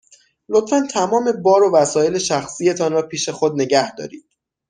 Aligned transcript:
لطفاً 0.49 0.87
تمام 0.93 1.31
بار 1.41 1.63
و 1.63 1.71
وسایل 1.75 2.17
شخصی 2.17 2.73
تان 2.73 2.91
را 2.93 3.01
پیش 3.01 3.29
خود 3.29 3.53
نگه 3.61 3.95
دارید. 3.95 4.25